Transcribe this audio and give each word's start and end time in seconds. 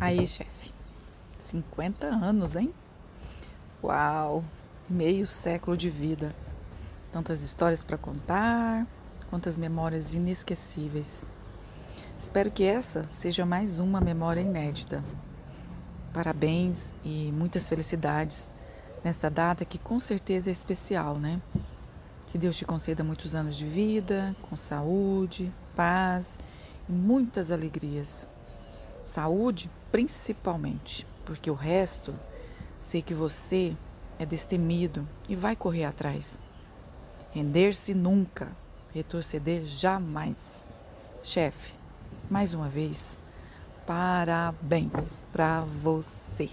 Aí, 0.00 0.24
chefe. 0.28 0.72
50 1.40 2.06
anos, 2.06 2.54
hein? 2.54 2.72
Uau! 3.82 4.44
Meio 4.88 5.26
século 5.26 5.76
de 5.76 5.90
vida. 5.90 6.32
Tantas 7.10 7.42
histórias 7.42 7.82
para 7.82 7.98
contar, 7.98 8.86
quantas 9.28 9.56
memórias 9.56 10.14
inesquecíveis. 10.14 11.26
Espero 12.16 12.48
que 12.48 12.62
essa 12.62 13.08
seja 13.08 13.44
mais 13.44 13.80
uma 13.80 14.00
memória 14.00 14.40
inédita. 14.40 15.02
Parabéns 16.12 16.94
e 17.04 17.32
muitas 17.32 17.68
felicidades 17.68 18.48
nesta 19.02 19.28
data 19.28 19.64
que 19.64 19.78
com 19.78 19.98
certeza 19.98 20.48
é 20.48 20.52
especial, 20.52 21.18
né? 21.18 21.42
Que 22.28 22.38
Deus 22.38 22.56
te 22.56 22.64
conceda 22.64 23.02
muitos 23.02 23.34
anos 23.34 23.56
de 23.56 23.66
vida, 23.66 24.36
com 24.42 24.56
saúde, 24.56 25.52
paz 25.74 26.38
e 26.88 26.92
muitas 26.92 27.50
alegrias. 27.50 28.28
Saúde, 29.08 29.70
principalmente, 29.90 31.06
porque 31.24 31.50
o 31.50 31.54
resto, 31.54 32.14
sei 32.78 33.00
que 33.00 33.14
você 33.14 33.74
é 34.18 34.26
destemido 34.26 35.08
e 35.26 35.34
vai 35.34 35.56
correr 35.56 35.84
atrás. 35.84 36.38
Render-se 37.32 37.94
nunca, 37.94 38.54
retroceder 38.92 39.64
jamais. 39.64 40.68
Chefe, 41.22 41.74
mais 42.28 42.52
uma 42.52 42.68
vez, 42.68 43.18
parabéns 43.86 45.22
para 45.32 45.62
você. 45.62 46.50